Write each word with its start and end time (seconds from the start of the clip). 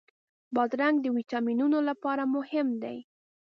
بادرنګ 0.55 0.95
د 1.01 1.07
ویټامینونو 1.17 1.77
لپاره 1.89 2.23
مهم 2.35 2.67
دی. 2.83 2.97